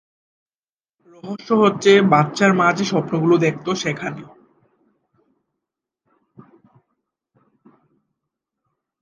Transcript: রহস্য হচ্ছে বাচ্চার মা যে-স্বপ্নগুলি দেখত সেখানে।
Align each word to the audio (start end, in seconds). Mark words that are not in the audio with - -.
রহস্য 1.13 1.49
হচ্ছে 1.63 1.91
বাচ্চার 2.11 2.51
মা 2.53 2.67
যে-স্বপ্নগুলি 2.77 3.35
দেখত 3.37 3.67
সেখানে। 3.83 4.23